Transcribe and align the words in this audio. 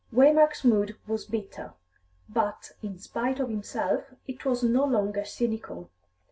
Waymark's 0.11 0.63
mood 0.65 0.95
was 1.05 1.25
bitter, 1.25 1.75
but, 2.27 2.71
in 2.81 2.97
spite 2.97 3.39
of 3.39 3.49
himself, 3.49 4.05
it 4.25 4.43
was 4.45 4.63
no 4.63 4.83
longer 4.83 5.23
cynical. 5.23 5.91